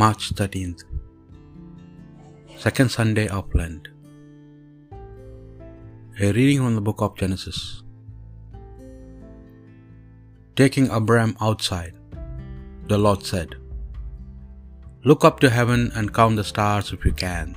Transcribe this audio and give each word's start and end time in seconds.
March 0.00 0.24
13th, 0.38 0.82
second 2.64 2.90
Sunday 2.96 3.24
of 3.36 3.54
Lent. 3.60 3.88
A 6.26 6.30
reading 6.36 6.60
from 6.62 6.76
the 6.76 6.84
book 6.88 7.00
of 7.06 7.16
Genesis. 7.20 7.58
Taking 10.60 10.86
Abraham 10.98 11.34
outside, 11.48 11.96
the 12.92 13.00
Lord 13.06 13.26
said, 13.32 13.56
Look 15.08 15.24
up 15.30 15.40
to 15.40 15.50
heaven 15.58 15.90
and 15.96 16.14
count 16.20 16.36
the 16.36 16.48
stars 16.52 16.92
if 16.92 17.04
you 17.04 17.14
can. 17.26 17.56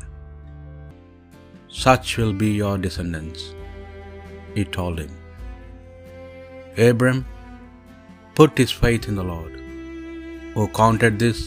Such 1.83 2.17
will 2.17 2.35
be 2.43 2.51
your 2.63 2.75
descendants. 2.79 3.53
He 4.55 4.65
told 4.79 4.97
him. 5.05 5.15
Abram 6.89 7.25
put 8.33 8.63
his 8.65 8.71
faith 8.83 9.07
in 9.07 9.17
the 9.23 9.29
Lord, 9.35 9.55
who 10.55 10.67
counted 10.83 11.19
this 11.19 11.41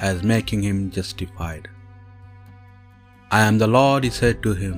as 0.00 0.22
making 0.22 0.62
him 0.62 0.90
justified. 0.90 1.68
I 3.30 3.40
am 3.48 3.58
the 3.58 3.66
Lord, 3.66 4.04
he 4.04 4.10
said 4.10 4.42
to 4.42 4.54
him, 4.54 4.76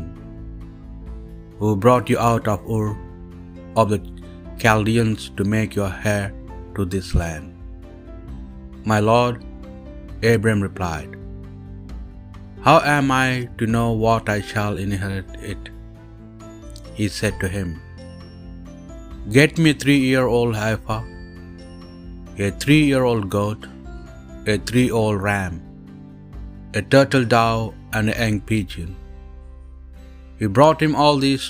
who 1.58 1.74
brought 1.84 2.08
you 2.12 2.18
out 2.18 2.48
of 2.48 2.70
Ur 2.78 2.96
of 3.80 3.90
the 3.90 4.00
Chaldeans 4.62 5.30
to 5.36 5.44
make 5.44 5.74
your 5.74 5.92
heir 6.04 6.32
to 6.76 6.84
this 6.84 7.14
land. 7.14 7.52
My 8.84 9.00
Lord, 9.00 9.44
Abram 10.32 10.62
replied, 10.62 11.16
How 12.66 12.78
am 12.96 13.10
I 13.10 13.48
to 13.58 13.66
know 13.66 13.88
what 13.92 14.28
I 14.28 14.40
shall 14.40 14.76
inherit 14.84 15.30
it? 15.52 15.70
He 16.98 17.08
said 17.08 17.34
to 17.40 17.48
him, 17.48 17.68
Get 19.36 19.58
me 19.58 19.70
a 19.70 19.74
three 19.74 19.98
year 19.98 20.26
old 20.38 20.54
heifer, 20.56 21.00
a 22.38 22.50
three 22.64 22.82
year 22.90 23.04
old 23.10 23.28
goat, 23.28 23.64
a 24.54 24.58
three 24.68 24.90
old 24.90 25.20
ram, 25.28 25.54
a 26.74 26.82
turtle 26.82 27.24
dove, 27.24 27.74
and 27.92 28.10
a 28.10 28.18
young 28.22 28.40
pigeon. 28.40 28.90
He 30.38 30.46
brought 30.46 30.80
him 30.84 30.94
all 30.94 31.16
these, 31.24 31.46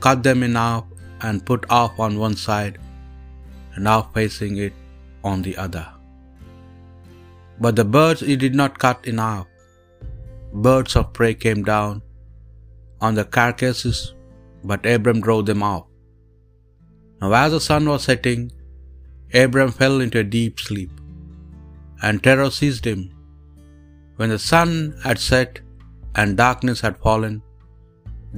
cut 0.00 0.22
them 0.22 0.42
in 0.42 0.54
half, 0.54 0.84
and 1.22 1.44
put 1.44 1.70
half 1.70 1.98
on 1.98 2.18
one 2.18 2.36
side 2.36 2.78
and 3.74 3.86
half 3.86 4.12
facing 4.14 4.56
it 4.66 4.72
on 5.30 5.42
the 5.42 5.56
other. 5.64 5.86
But 7.64 7.76
the 7.76 7.84
birds 7.84 8.20
he 8.20 8.36
did 8.36 8.54
not 8.54 8.78
cut 8.78 9.06
in 9.06 9.18
half. 9.18 9.46
Birds 10.52 10.96
of 10.96 11.12
prey 11.12 11.34
came 11.34 11.62
down 11.62 12.02
on 13.00 13.14
the 13.14 13.24
carcasses, 13.24 14.14
but 14.64 14.86
Abram 14.94 15.20
drove 15.20 15.46
them 15.46 15.62
off. 15.62 15.86
Now, 17.20 17.32
as 17.32 17.52
the 17.52 17.60
sun 17.60 17.88
was 17.88 18.04
setting, 18.04 18.50
Abram 19.42 19.70
fell 19.70 20.00
into 20.00 20.18
a 20.20 20.24
deep 20.24 20.58
sleep, 20.58 20.90
and 22.02 22.22
terror 22.26 22.50
seized 22.58 22.86
him. 22.92 23.02
When 24.18 24.32
the 24.34 24.42
sun 24.50 24.70
had 25.04 25.18
set 25.30 25.60
and 26.20 26.40
darkness 26.44 26.80
had 26.86 26.96
fallen, 27.06 27.36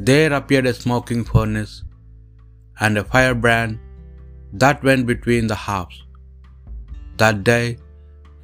there 0.09 0.33
appeared 0.39 0.69
a 0.71 0.75
smoking 0.83 1.23
furnace 1.31 1.75
and 2.85 2.97
a 2.99 3.09
firebrand 3.15 3.79
that 4.63 4.87
went 4.89 5.07
between 5.13 5.47
the 5.53 5.61
halves. 5.67 5.99
That 7.23 7.39
day 7.53 7.65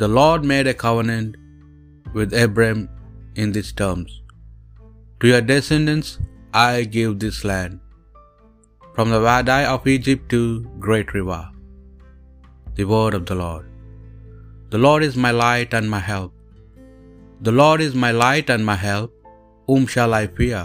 the 0.02 0.10
Lord 0.20 0.44
made 0.52 0.68
a 0.72 0.78
covenant 0.86 1.36
with 2.16 2.38
Abram 2.44 2.80
in 3.42 3.52
these 3.56 3.72
terms 3.82 4.10
To 5.20 5.28
your 5.30 5.44
descendants 5.50 6.10
I 6.66 6.72
give 6.96 7.12
this 7.22 7.38
land, 7.50 7.74
from 8.96 9.08
the 9.14 9.22
Wadi 9.26 9.62
of 9.72 9.88
Egypt 9.94 10.24
to 10.34 10.40
great 10.86 11.08
river. 11.16 11.40
The 12.76 12.86
word 12.92 13.14
of 13.18 13.24
the 13.30 13.38
Lord. 13.44 13.67
The 14.72 14.80
Lord 14.86 15.02
is 15.08 15.16
my 15.24 15.30
light 15.44 15.72
and 15.78 15.88
my 15.94 16.00
help. 16.12 16.32
The 17.46 17.54
Lord 17.60 17.80
is 17.84 17.94
my 18.04 18.10
light 18.24 18.48
and 18.54 18.64
my 18.70 18.78
help. 18.88 19.10
Whom 19.68 19.84
shall 19.92 20.12
I 20.18 20.24
fear? 20.38 20.62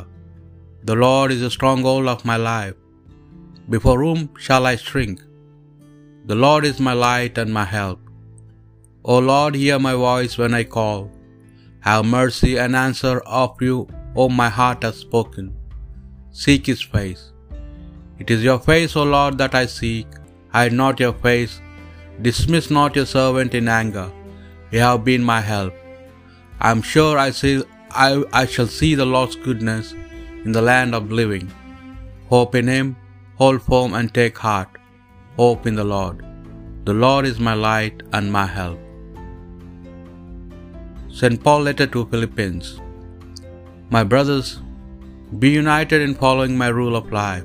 The 0.90 0.98
Lord 1.04 1.32
is 1.36 1.42
the 1.44 1.52
stronghold 1.58 2.08
of 2.14 2.26
my 2.32 2.36
life. 2.36 2.76
Before 3.74 4.00
whom 4.04 4.22
shall 4.46 4.66
I 4.72 4.76
shrink? 4.88 5.20
The 6.32 6.40
Lord 6.46 6.66
is 6.70 6.88
my 6.88 6.96
light 7.08 7.38
and 7.44 7.54
my 7.60 7.66
help. 7.78 8.00
O 9.14 9.18
Lord, 9.32 9.56
hear 9.56 9.80
my 9.88 9.96
voice 10.08 10.38
when 10.42 10.54
I 10.62 10.64
call. 10.78 11.02
Have 11.88 12.06
mercy 12.20 12.54
and 12.64 12.82
answer 12.86 13.16
of 13.44 13.62
you, 13.68 13.78
O 14.22 14.28
my 14.42 14.50
heart 14.60 14.84
has 14.88 14.98
spoken. 15.06 15.48
Seek 16.44 16.66
his 16.72 16.84
face. 16.96 17.24
It 18.22 18.30
is 18.36 18.44
your 18.50 18.60
face, 18.70 18.96
O 19.02 19.04
Lord, 19.16 19.38
that 19.42 19.56
I 19.62 19.66
seek. 19.80 20.08
Hide 20.56 20.76
not 20.84 21.04
your 21.06 21.16
face. 21.28 21.56
Dismiss 22.22 22.70
not 22.70 22.96
your 22.96 23.06
servant 23.06 23.54
in 23.54 23.68
anger. 23.68 24.12
You 24.72 24.80
have 24.80 25.04
been 25.04 25.24
my 25.24 25.42
help. 25.42 25.74
I 26.60 26.72
am 26.72 26.82
sure 26.82 27.18
I, 27.18 27.32
see, 27.32 27.64
I, 27.92 28.24
I 28.32 28.46
shall 28.46 28.68
see 28.68 28.96
the 28.96 29.06
Lord's 29.06 29.36
goodness 29.36 29.94
in 30.46 30.52
the 30.52 30.62
land 30.62 30.94
of 30.96 31.12
living. 31.12 31.52
Hope 32.30 32.56
in 32.56 32.68
him, 32.68 32.96
hold 33.36 33.62
firm 33.62 33.94
and 33.94 34.14
take 34.14 34.38
heart. 34.38 34.70
Hope 35.38 35.66
in 35.66 35.76
the 35.76 35.84
Lord. 35.84 36.24
The 36.86 36.94
Lord 36.94 37.26
is 37.26 37.40
my 37.40 37.54
light 37.54 38.04
and 38.14 38.32
my 38.32 38.46
help. 38.46 38.80
St. 41.10 41.44
Paul 41.44 41.62
letter 41.62 41.88
to 41.88 42.06
Philippians. 42.06 42.80
My 43.90 44.04
brothers, 44.04 44.60
be 45.40 45.50
united 45.50 46.02
in 46.02 46.16
following 46.16 46.58
my 46.58 46.68
rule 46.68 46.96
of 46.96 47.12
life. 47.12 47.44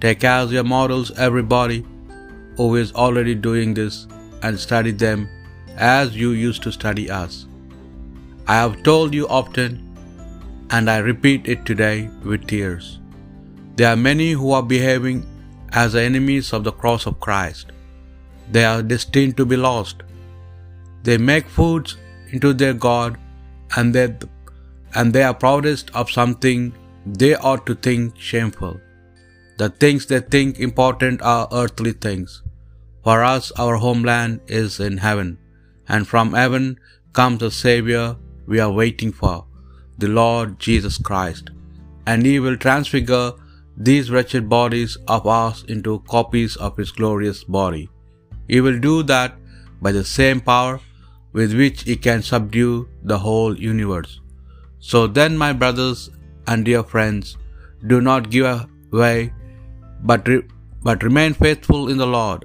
Take 0.00 0.24
as 0.24 0.52
your 0.52 0.64
models 0.64 1.10
everybody 1.16 1.84
who 2.56 2.76
is 2.76 2.92
already 2.92 3.34
doing 3.34 3.74
this 3.74 4.06
and 4.42 4.58
study 4.58 4.92
them 4.92 5.28
as 5.76 6.16
you 6.16 6.30
used 6.30 6.62
to 6.62 6.72
study 6.72 7.10
us. 7.10 7.46
I 8.46 8.56
have 8.56 8.82
told 8.82 9.14
you 9.14 9.26
often, 9.28 9.80
and 10.70 10.90
I 10.90 10.98
repeat 10.98 11.48
it 11.48 11.64
today 11.64 12.10
with 12.24 12.46
tears. 12.46 13.00
There 13.76 13.88
are 13.88 13.96
many 13.96 14.32
who 14.32 14.52
are 14.52 14.62
behaving 14.62 15.26
as 15.72 15.96
enemies 15.96 16.52
of 16.52 16.64
the 16.64 16.72
cross 16.72 17.06
of 17.06 17.20
Christ. 17.20 17.72
They 18.52 18.64
are 18.64 18.82
destined 18.82 19.36
to 19.38 19.46
be 19.46 19.56
lost. 19.56 20.02
They 21.02 21.18
make 21.18 21.48
foods 21.48 21.96
into 22.30 22.52
their 22.52 22.74
God, 22.74 23.18
and 23.76 23.94
they, 23.94 24.16
and 24.94 25.12
they 25.12 25.22
are 25.22 25.34
proudest 25.34 25.90
of 25.94 26.10
something 26.10 26.72
they 27.06 27.34
ought 27.34 27.66
to 27.66 27.74
think 27.74 28.18
shameful. 28.18 28.80
The 29.56 29.68
things 29.68 30.06
they 30.06 30.20
think 30.20 30.58
important 30.58 31.22
are 31.22 31.48
earthly 31.52 31.92
things. 31.92 32.42
For 33.04 33.22
us, 33.22 33.52
our 33.52 33.76
homeland 33.76 34.40
is 34.48 34.80
in 34.80 34.98
heaven, 34.98 35.38
and 35.88 36.08
from 36.08 36.32
heaven 36.32 36.78
comes 37.12 37.38
the 37.38 37.50
Savior 37.50 38.16
we 38.46 38.58
are 38.60 38.72
waiting 38.72 39.12
for, 39.12 39.46
the 39.98 40.08
Lord 40.08 40.58
Jesus 40.58 40.98
Christ. 40.98 41.50
And 42.06 42.26
He 42.26 42.40
will 42.40 42.56
transfigure 42.56 43.32
these 43.76 44.10
wretched 44.10 44.48
bodies 44.48 44.96
of 45.08 45.26
ours 45.26 45.64
into 45.68 46.00
copies 46.00 46.56
of 46.56 46.76
His 46.76 46.90
glorious 46.90 47.44
body. 47.44 47.88
He 48.48 48.60
will 48.60 48.78
do 48.78 49.02
that 49.04 49.36
by 49.80 49.92
the 49.92 50.04
same 50.04 50.40
power 50.40 50.80
with 51.32 51.56
which 51.56 51.82
He 51.82 51.96
can 51.96 52.22
subdue 52.22 52.88
the 53.02 53.18
whole 53.18 53.58
universe. 53.58 54.20
So 54.80 55.06
then, 55.06 55.38
my 55.38 55.52
brothers 55.52 56.10
and 56.46 56.64
dear 56.64 56.82
friends, 56.82 57.36
do 57.86 58.00
not 58.00 58.30
give 58.30 58.66
way, 58.90 59.32
but, 60.10 60.28
re- 60.28 60.48
but 60.82 61.02
remain 61.08 61.34
faithful 61.44 61.88
in 61.92 61.98
the 62.02 62.12
Lord. 62.18 62.44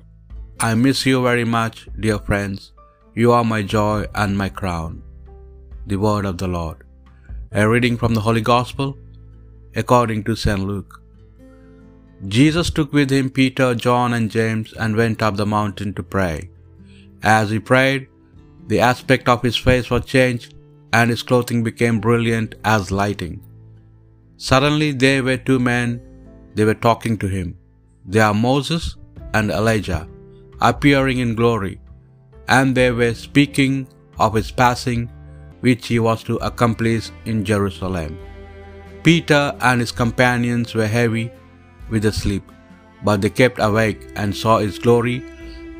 I 0.67 0.75
miss 0.75 1.05
you 1.05 1.21
very 1.29 1.47
much, 1.57 1.87
dear 2.05 2.19
friends. 2.29 2.71
You 3.21 3.31
are 3.37 3.45
my 3.53 3.61
joy 3.61 3.97
and 4.15 4.37
my 4.41 4.49
crown. 4.59 4.93
The 5.87 5.99
word 6.05 6.25
of 6.25 6.37
the 6.41 6.51
Lord. 6.59 6.79
A 7.51 7.67
reading 7.67 7.97
from 8.01 8.13
the 8.13 8.25
Holy 8.27 8.41
Gospel 8.41 8.89
according 9.81 10.23
to 10.25 10.35
St. 10.35 10.63
Luke. 10.71 10.94
Jesus 12.35 12.69
took 12.69 12.91
with 12.94 13.11
him 13.11 13.29
Peter, 13.29 13.73
John, 13.85 14.13
and 14.13 14.29
James 14.38 14.73
and 14.73 15.01
went 15.01 15.21
up 15.25 15.35
the 15.38 15.45
mountain 15.57 15.94
to 15.95 16.03
pray. 16.15 16.50
As 17.23 17.50
he 17.50 17.59
prayed, 17.59 18.07
the 18.67 18.81
aspect 18.91 19.27
of 19.33 19.41
his 19.47 19.59
face 19.67 19.89
was 19.89 20.05
changed, 20.05 20.55
and 20.94 21.09
his 21.09 21.23
clothing 21.29 21.63
became 21.63 22.00
brilliant 22.00 22.55
as 22.63 22.91
lighting. 22.91 23.35
Suddenly 24.38 24.91
there 25.03 25.23
were 25.23 25.38
two 25.38 25.59
men, 25.59 25.89
they 26.56 26.66
were 26.66 26.81
talking 26.88 27.18
to 27.18 27.28
him. 27.28 27.57
They 28.06 28.19
are 28.19 28.34
Moses 28.34 28.96
and 29.34 29.51
Elijah, 29.51 30.07
appearing 30.62 31.19
in 31.19 31.36
glory, 31.36 31.80
and 32.48 32.75
they 32.75 32.92
were 32.92 33.13
speaking 33.13 33.88
of 34.18 34.34
his 34.34 34.51
passing, 34.51 35.10
which 35.62 35.88
he 35.88 36.00
was 36.00 36.24
to 36.24 36.38
accomplish 36.38 37.12
in 37.25 37.46
Jerusalem. 37.46 38.18
Peter 39.04 39.56
and 39.62 39.80
his 39.80 39.92
companions 39.92 40.74
were 40.75 40.88
heavy 40.88 41.31
with 41.90 42.12
sleep, 42.13 42.44
but 43.04 43.22
they 43.22 43.30
kept 43.30 43.60
awake 43.60 44.01
and 44.16 44.36
saw 44.36 44.57
his 44.57 44.80
glory, 44.80 45.24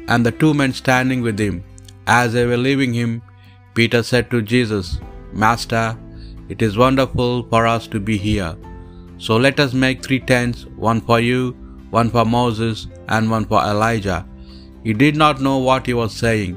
and 0.08 0.26
the 0.26 0.32
two 0.32 0.54
men 0.54 0.74
standing 0.74 1.22
with 1.22 1.40
him. 1.40 1.64
As 2.08 2.34
they 2.34 2.46
were 2.46 2.58
leaving 2.58 2.94
him, 2.94 3.22
Peter 3.74 4.02
said 4.02 4.32
to 4.32 4.42
Jesus, 4.42 5.00
Master, 5.32 5.98
it 6.50 6.62
is 6.62 6.78
wonderful 6.78 7.44
for 7.50 7.68
us 7.68 7.86
to 7.88 8.00
be 8.00 8.18
here. 8.18 8.56
So 9.26 9.36
let 9.36 9.60
us 9.60 9.74
make 9.74 10.02
three 10.02 10.22
tents 10.32 10.66
one 10.90 11.02
for 11.02 11.20
you, 11.20 11.42
one 11.90 12.10
for 12.10 12.26
Moses, 12.26 12.88
and 13.10 13.30
one 13.30 13.46
for 13.46 13.62
Elijah. 13.62 14.26
He 14.84 14.94
did 14.94 15.16
not 15.18 15.42
know 15.42 15.58
what 15.58 15.86
he 15.86 15.94
was 15.94 16.14
saying. 16.26 16.54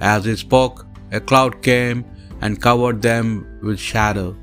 As 0.00 0.26
he 0.26 0.36
spoke, 0.36 0.86
a 1.12 1.20
cloud 1.20 1.62
came 1.62 2.04
and 2.42 2.60
covered 2.60 3.00
them 3.00 3.28
with 3.62 3.78
shadow. 3.78 4.36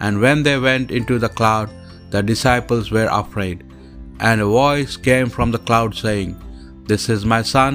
And 0.00 0.20
when 0.24 0.42
they 0.42 0.58
went 0.58 0.90
into 0.90 1.18
the 1.18 1.28
cloud, 1.28 1.68
the 2.10 2.22
disciples 2.22 2.90
were 2.90 3.10
afraid. 3.10 3.58
And 4.20 4.40
a 4.40 4.46
voice 4.46 4.96
came 4.96 5.28
from 5.28 5.50
the 5.50 5.64
cloud 5.68 5.94
saying, 5.94 6.32
This 6.86 7.08
is 7.08 7.32
my 7.34 7.42
son, 7.42 7.74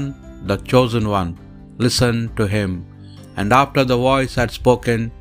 the 0.49 0.57
chosen 0.57 1.07
one. 1.09 1.37
Listen 1.77 2.17
to 2.37 2.47
him. 2.47 2.71
And 3.35 3.53
after 3.53 3.83
the 3.83 3.97
voice 3.97 4.33
had 4.33 4.49
spoken, 4.49 5.11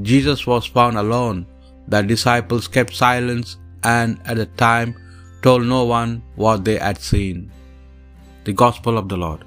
Jesus 0.00 0.46
was 0.46 0.74
found 0.76 0.96
alone. 0.96 1.46
The 1.88 2.02
disciples 2.02 2.68
kept 2.68 2.94
silence 2.94 3.58
and 3.82 4.20
at 4.24 4.36
the 4.36 4.46
time 4.46 4.94
told 5.42 5.64
no 5.64 5.84
one 5.84 6.22
what 6.34 6.64
they 6.64 6.78
had 6.78 7.00
seen. 7.00 7.50
The 8.44 8.52
Gospel 8.52 8.98
of 8.98 9.08
the 9.08 9.16
Lord. 9.16 9.45